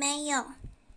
[0.00, 0.42] 没有。